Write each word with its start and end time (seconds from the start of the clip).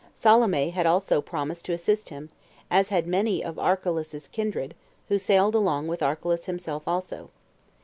Salome 0.15 0.71
had 0.71 0.87
also 0.87 1.21
promised 1.21 1.65
to 1.65 1.73
assist 1.73 2.09
him, 2.09 2.31
as 2.71 2.89
had 2.89 3.05
many 3.05 3.43
of 3.43 3.59
Archelaus's 3.59 4.27
kindred, 4.27 4.73
who 5.09 5.19
sailed 5.19 5.53
along 5.53 5.87
with 5.87 6.01
Archelaus 6.01 6.45
himself 6.45 6.87
also. 6.87 7.29